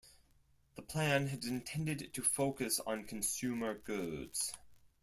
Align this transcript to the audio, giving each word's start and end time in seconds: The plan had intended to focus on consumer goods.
The 0.77 0.81
plan 0.81 1.27
had 1.27 1.43
intended 1.43 2.11
to 2.15 2.23
focus 2.23 2.79
on 2.79 3.03
consumer 3.03 3.75
goods. 3.75 4.51